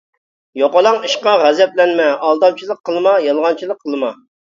[0.61, 4.15] يوقىلاڭ ئىشقا غەزەپلەنمە، ئالدامچىلىق قىلما، يالغانچىلىق قىلما.